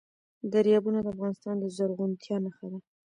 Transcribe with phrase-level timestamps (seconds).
[0.53, 2.79] دریابونه د افغانستان د زرغونتیا نښه ده.